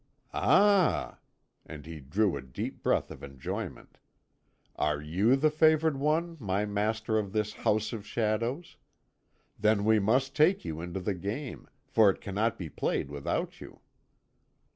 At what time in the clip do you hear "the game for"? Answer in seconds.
11.01-12.09